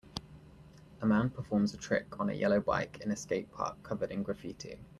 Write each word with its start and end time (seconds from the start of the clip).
A 1.01 1.05
man 1.05 1.29
performs 1.29 1.75
a 1.75 1.77
trick 1.77 2.19
on 2.19 2.27
a 2.31 2.33
yellow 2.33 2.59
bike 2.59 2.97
in 3.01 3.11
a 3.11 3.15
skate 3.15 3.51
park 3.51 3.83
covered 3.83 4.09
in 4.11 4.23
graffiti. 4.23 4.79